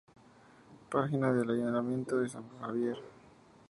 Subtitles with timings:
[0.89, 2.97] Página del ayuntamiento de San Javier